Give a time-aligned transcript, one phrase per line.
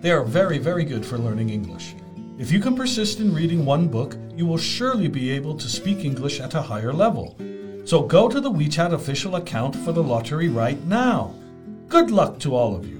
[0.00, 1.94] They are very, very good for learning English.
[2.38, 6.06] If you can persist in reading one book, you will surely be able to speak
[6.06, 7.36] English at a higher level.
[7.84, 11.34] So go to the WeChat official account for the lottery right now.
[11.88, 12.98] Good luck to all of you.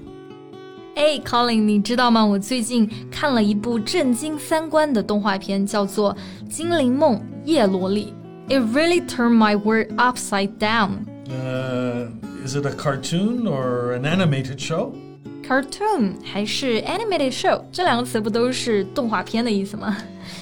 [0.95, 2.23] Hey Colin，你知道吗？
[2.23, 6.15] 我最近看了一部震惊三观的动画片，叫做
[6.47, 8.13] 《精灵梦叶罗丽》。
[8.53, 11.05] It really turned my world upside down.
[11.27, 12.09] Uh,
[12.45, 14.93] is it a cartoon or an animated show?
[15.50, 19.96] Cartoon 还是 animated show，这两个词不都是动画片的意思吗？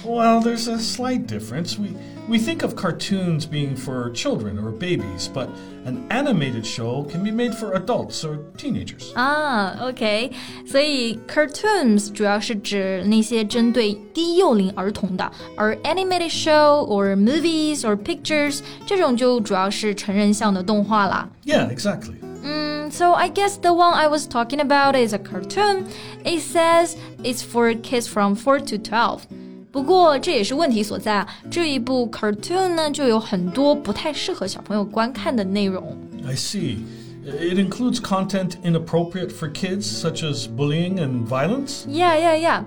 [0.05, 1.79] well, there's a slight difference.
[1.79, 1.91] We
[2.27, 5.49] we think of cartoons being for children or babies, but
[5.85, 9.13] an animated show can be made for adults or teenagers.
[9.15, 10.33] 啊，OK，
[10.67, 21.29] 所以 cartoons 主要是指那些针对低幼龄儿童的，而 animated show or movies or pictures 这种就主要是成人向的动画啦。
[21.45, 22.15] Yeah, exactly.
[22.39, 25.87] Mm, so I guess the one I was talking about is a cartoon.
[26.25, 29.21] It says it's for kids from 4 to 12.
[29.73, 31.29] 不过这也是问题所在啊！
[31.51, 35.97] 这一部 cartoon 呢，就有很多不太适合小朋友观看的内容。
[36.25, 36.79] I see.
[37.25, 41.87] It includes content inappropriate for kids, such as bullying and violence.
[41.89, 42.63] Yeah, yeah, yeah.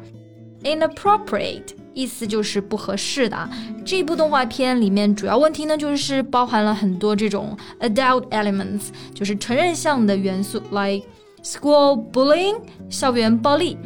[0.64, 3.50] Inappropriate 意思就是不合适的啊。
[3.86, 11.06] 这部动画片里面主要问题呢，就是包含了很多这种 adult elements，就是成人向的元素，like
[11.44, 13.78] school bullying 校园暴力，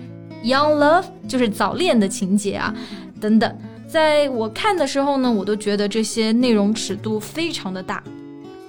[0.44, 2.74] young love 就是早恋的情节啊。
[3.20, 3.56] 等等，
[3.88, 8.04] 在我看的时候呢，我都觉得这些内容尺度非常的大。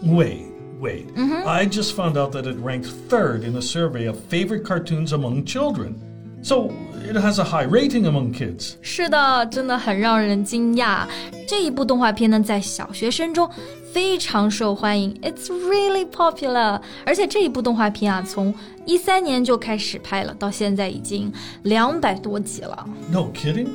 [0.04, 0.42] Wait,
[0.80, 1.04] wait.
[1.46, 5.44] I just found out that it ranked third in a survey of favorite cartoons among
[5.44, 5.94] children.
[6.42, 6.70] So
[7.08, 8.72] it has a high rating among kids.
[8.82, 11.06] 是的，真的很让人惊讶。
[11.46, 13.48] 这一部动画片呢，在小学生中
[13.92, 16.80] 非常受欢迎，It's really popular。
[17.06, 18.52] 而且这一部动画片啊，从
[18.84, 22.88] 一三年就开始拍了，到现在已经两百多集了。
[23.10, 23.68] No kidding.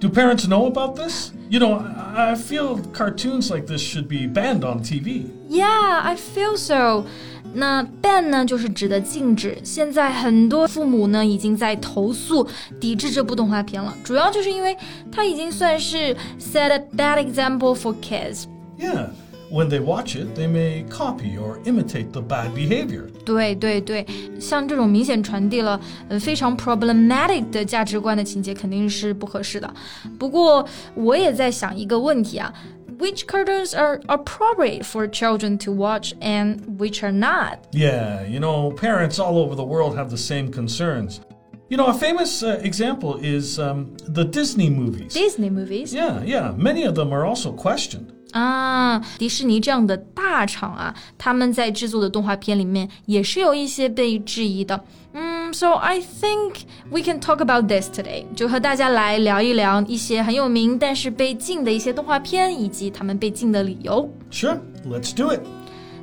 [0.00, 1.30] Do parents know about this?
[1.48, 1.80] You know,
[2.14, 5.26] I feel cartoons like this should be banned on TV.
[5.48, 7.06] Yeah, I feel so.
[7.53, 9.57] 那 ban 呢，就是指的禁止。
[9.63, 12.47] 现在很多父母呢，已经在投诉、
[12.79, 13.93] 抵制这部动画片了。
[14.03, 14.77] 主要就是因为
[15.11, 18.43] 它已经算是 set a bad example for kids.
[18.77, 19.07] Yeah
[19.51, 23.05] when they watch it, they may copy or imitate the bad behavior.
[23.25, 24.05] 对对对，
[24.39, 29.73] 像这种明显传递了呃非常 problematic 的价值观的情节，肯定是不合适的。
[30.19, 32.53] 不过我也在想一个问题啊。
[32.98, 37.66] Which cartoons are appropriate for children to watch and which are not?
[37.72, 41.20] Yeah, you know, parents all over the world have the same concerns.
[41.68, 45.12] You know, a famous uh, example is um, the Disney movies.
[45.12, 45.92] Disney movies?
[45.92, 46.52] Yeah, yeah.
[46.56, 48.12] Many of them are also questioned.
[48.32, 54.84] 啊，迪士尼这样的大厂啊，他们在制作的动画片里面也是有一些被质疑的。
[55.12, 64.08] 嗯 ，So I think we can talk about this today，就和大家来聊一聊一些很有名但是被禁的一些动画片，以及他们被禁的理由。
[64.30, 65.40] Sure，let's do it。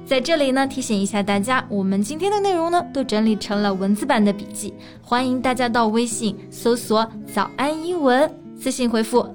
[0.05, 8.29] 在这里呢，提醒一下大家，我们今天的内容呢都整理成了文字版的笔记，欢迎大家到微信搜索“早安英文”，
[8.59, 9.25] 私信回复“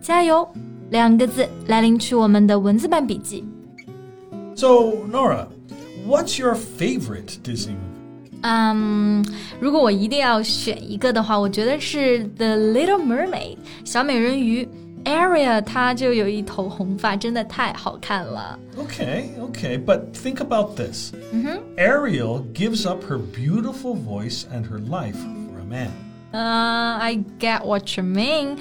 [0.00, 0.46] 加油”。
[0.90, 3.44] 两个字来领取我们的文字版笔记。
[4.54, 5.48] So Nora,
[6.06, 7.89] what's your favorite Disney movie?
[8.41, 9.25] 嗯，
[9.59, 14.67] 如果我一定要选一个的话，我觉得是《The Little Mermaid》小美人鱼。
[15.03, 18.59] Ariel，她就有一头红发，真的太好看了。
[18.77, 21.11] Okay, okay, but think about this.
[21.33, 21.57] -hmm.
[21.75, 25.89] Ariel gives up her beautiful voice and her life for a man.
[26.31, 28.57] Uh, I get what you mean.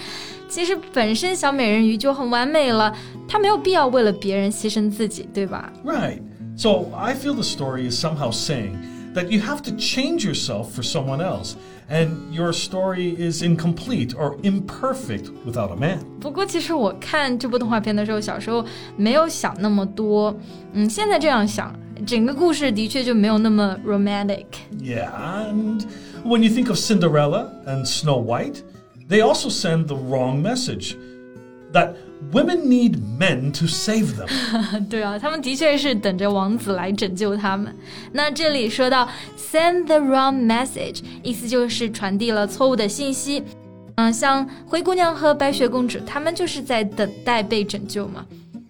[0.48, 2.96] 其实本身小美人鱼就很完美了，
[3.28, 6.20] 她没有必要为了别人牺牲自己，对吧？Right.
[6.56, 8.72] So I feel the story is somehow saying
[9.13, 11.55] that you have to change yourself for someone else,
[11.89, 15.99] and your story is incomplete or imperfect without a man.
[16.19, 18.65] 不过，其实我看这部动画片的时候，小时候
[18.97, 20.35] 没有想那么多。
[20.73, 21.73] 嗯，现在这样想，
[22.05, 25.09] 整个故事的确就没有那么 romantic。Yeah,
[25.49, 25.83] and
[26.23, 28.63] when you think of Cinderella and Snow White.
[29.07, 30.95] They also send the wrong message.
[31.75, 31.95] that
[32.31, 34.26] women need men to save them.
[34.88, 37.72] 对啊，他们的确是等着王子来拯救他们。
[38.12, 39.06] 那这里说到
[39.36, 43.42] send the wrong message，意思就是传递了错误的信息。
[43.96, 48.24] 嗯，像灰姑娘和白雪公主，她们就是在等待被拯救嘛。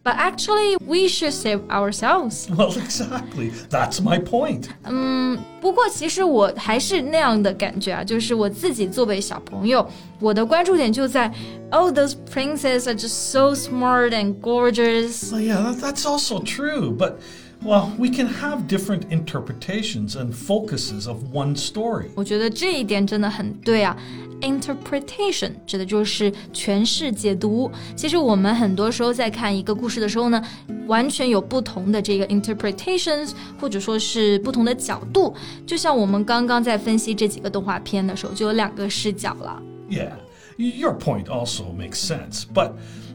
[0.10, 2.48] But actually, we should save ourselves.
[2.50, 3.52] Well, exactly.
[3.70, 4.66] That's my point.
[4.84, 9.88] 嗯，不过其实我还是那样的感觉啊，就是我自己作为小朋友，
[10.20, 11.34] 我的关注点就在，
[11.72, 15.32] Oh, those princes are just so smart and gorgeous.
[15.32, 16.96] Well, yeah, that, that's also true.
[16.96, 17.16] But
[17.64, 22.08] well, we can have different interpretations and focuses of one story.
[22.16, 23.98] 我觉得这一点真的很对啊。
[24.42, 27.72] Interpretation 指的就是诠释、解读。
[27.96, 30.44] 其实我们很多时候在看一个故事的时候呢，
[30.88, 35.34] 完全有不同的这个 interpretations，或者说是不同的角度。
[35.66, 39.64] 就像我们刚刚在分析这几个动画片的时候，就有两个视角了。
[39.90, 40.12] Yeah,
[40.58, 42.74] your point also makes sense, but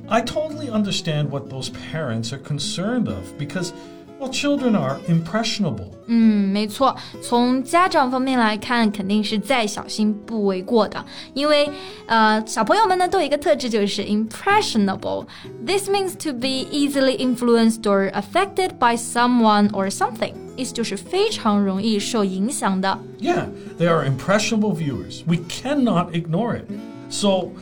[0.09, 3.73] I totally understand what those parents are concerned of because.
[4.21, 5.87] Well, children are impressionable.
[6.07, 11.03] 嗯，没错，从家长方面来看，肯定是再小心不为过的。
[11.33, 11.71] 因为，
[12.05, 15.25] 呃，小朋友们呢都有一个特质，就是 impressionable.
[15.65, 20.35] This means to be easily influenced or affected by someone or something.
[20.55, 22.99] 意思就是非常容易受影响的。
[23.23, 23.47] Yeah,
[23.79, 25.23] they are impressionable viewers.
[25.27, 26.67] We cannot ignore it.
[27.09, 27.53] So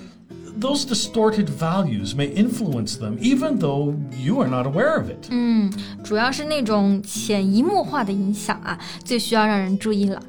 [0.60, 5.28] those distorted values may influence them even though you are not aware of it.
[5.30, 5.72] 嗯，
[6.02, 10.20] 主要是那种潜移默化的影响啊，最需要让人注意了。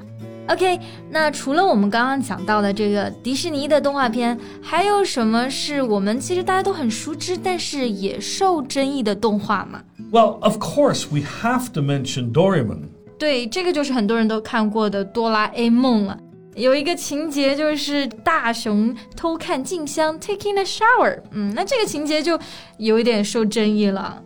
[0.48, 0.80] OK，
[1.10, 9.80] 那除了我们刚刚讲到的这个迪士尼的动画片，还有什么是我们其实大家都很熟知，但是也受争议的动画吗？
[10.10, 12.88] Well, of course, we have to mention Doraemon.
[13.16, 16.18] 对，这个就是很多人都看过的哆啦 A 梦了。
[16.54, 22.38] 有一个情节就是大熊偷看静香 taking a shower，嗯，那这个情节就
[22.78, 24.22] 有一点受争议了。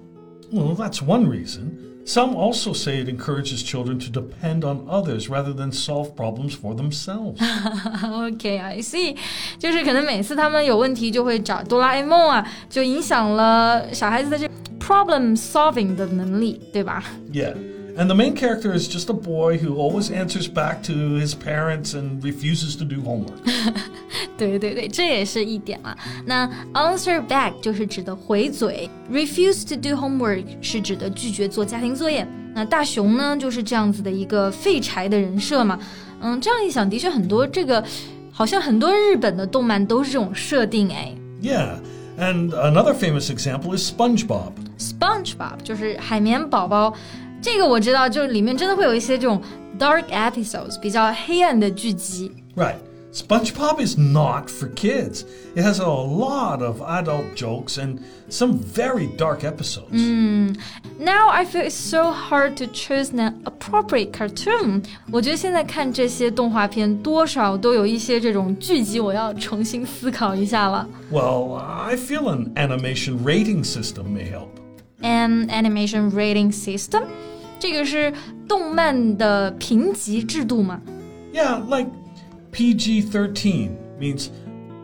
[0.53, 1.83] Well, that's one reason.
[2.07, 6.75] Some also say it encourages children to depend on others rather than solve problems for
[6.75, 7.39] themselves.
[7.41, 9.17] okay, I see.
[9.59, 14.47] 就是可能每次他们有问题就会找哆啦 A 梦啊，就影响了小孩子的这
[14.79, 17.03] problem solving 的能力，对吧？
[17.33, 17.55] Yeah.
[18.00, 21.94] And the main character is just a boy who always answers back to his parents
[21.94, 23.44] and refuses to do homework.
[24.38, 25.94] 对对对，这也是一点了。
[26.26, 32.26] 那 answer back 就是指的回嘴，refuse to do homework 是指的拒绝做家庭作业。
[32.56, 35.78] 那大雄呢，就是这样子的一个废柴的人设嘛。
[36.22, 37.84] 嗯，这样一想，的确很多这个，
[38.32, 41.14] 好像很多日本的动漫都是这种设定哎。
[41.42, 41.80] Yeah.
[42.18, 44.54] And another famous example is SpongeBob.
[44.78, 46.94] SpongeBob 就是海绵宝宝。
[47.41, 49.41] 这个我知道，就是里面真的会有一些这种
[49.79, 52.33] dark episodes，比较黑暗的剧集。
[52.57, 52.77] Right.
[53.13, 55.25] SpongeBob is not for kids.
[55.55, 59.93] It has a lot of adult jokes and some very dark episodes.
[59.93, 60.57] Mm.
[60.99, 64.83] Now I feel it's so hard to choose an appropriate cartoon.
[65.13, 70.85] 我觉得现在看这些动画片，多少都有一些这种剧集，我要重新思考一下了。
[71.13, 74.49] Well, I feel an animation rating system may help.
[75.03, 77.05] An animation rating system?
[77.59, 78.13] 这个是
[78.49, 80.81] 动漫的评级制度吗？
[81.33, 81.91] Yeah, like
[82.53, 84.29] PG 13 means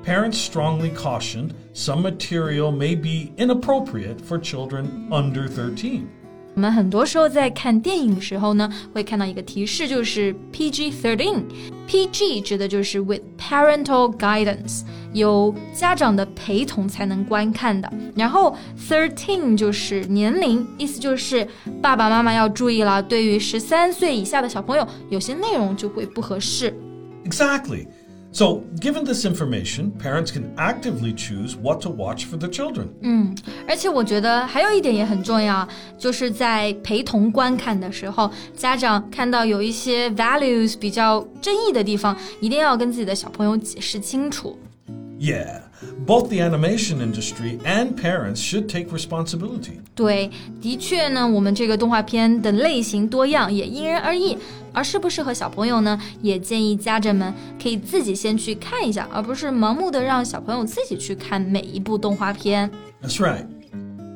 [0.05, 6.09] parents strongly cautioned some material may be inappropriate for children under 13.
[6.56, 11.44] 我们很多时候在看电影的时候呢，会看到一个提示，就是 PG-13。
[11.86, 14.82] PG 指的就是 with parental guidance，
[15.14, 17.92] 有家长的陪同才能观看的。
[18.16, 18.56] 然后
[18.90, 21.46] thirteen 就是年龄，意思就是
[21.82, 26.74] 爸爸妈妈要注意了，对于十三岁以下的小朋友，有些内容就会不合适。
[27.26, 27.86] Exactly.
[28.35, 32.87] So, given this information, parents can actively choose what to watch for their children.
[33.01, 33.35] 嗯，
[33.67, 35.67] 而且我觉得还有一点也很重要，
[35.99, 44.57] 就是在陪同观看的时候，家长看到有一些 values 比较争议的地方，一定要跟自己的小朋友解释清楚。
[45.19, 45.63] Yeah,
[46.07, 49.81] both the animation industry and parents should take responsibility.
[49.95, 54.37] 对，的确呢，我们这个动画片的类型多样，也因人而异。
[54.73, 56.01] 而适不适合小朋友呢？
[56.23, 62.71] 也建议家长们可以自己先去看一下，而不是盲目的让小朋友自己去看每一部动画片。
[63.03, 63.47] That's right.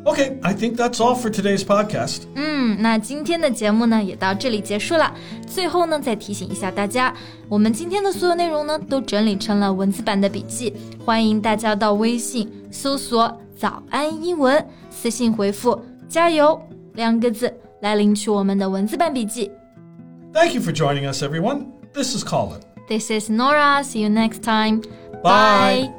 [0.05, 2.25] Okay, I think that's all for today's podcast.
[2.35, 5.13] 嗯，那今天的节目呢也到这里结束了。
[5.60, 7.14] 最后呢，再提醒一下大家，
[7.50, 10.74] 我们今天的所有内容呢都整理成了文字版的笔记，
[11.06, 16.58] 欢迎大家到微信搜索“早安英文”，私信回复“加油”
[16.96, 19.52] 两个字来领取我们的文字版笔记。
[20.32, 21.66] Thank you for joining us, everyone.
[21.94, 22.62] This is Colin.
[22.88, 23.84] This is Nora.
[23.84, 24.80] See you next time.
[25.22, 25.90] Bye.
[25.90, 25.99] Bye.